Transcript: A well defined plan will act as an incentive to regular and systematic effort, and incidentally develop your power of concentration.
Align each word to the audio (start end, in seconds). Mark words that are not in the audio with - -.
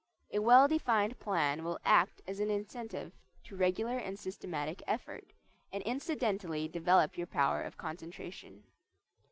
A 0.31 0.39
well 0.39 0.67
defined 0.67 1.19
plan 1.19 1.63
will 1.63 1.77
act 1.85 2.23
as 2.25 2.39
an 2.39 2.49
incentive 2.49 3.13
to 3.43 3.55
regular 3.55 3.99
and 3.99 4.17
systematic 4.17 4.81
effort, 4.87 5.31
and 5.71 5.83
incidentally 5.83 6.67
develop 6.67 7.19
your 7.19 7.27
power 7.27 7.61
of 7.61 7.77
concentration. 7.77 8.63